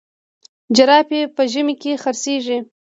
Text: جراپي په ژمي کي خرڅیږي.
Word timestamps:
جراپي 0.75 1.19
په 1.35 1.41
ژمي 1.51 1.75
کي 1.81 1.91
خرڅیږي. 2.03 2.57